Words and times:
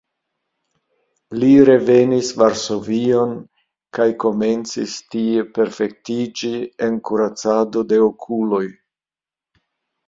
Li 1.41 1.49
revenis 1.69 2.31
Varsovion 2.39 3.35
kaj 3.99 4.09
komencis 4.25 4.97
tie 5.13 5.45
perfektiĝi 5.61 6.51
en 6.89 6.99
kuracado 7.11 7.87
de 7.93 8.03
okuloj. 8.11 8.65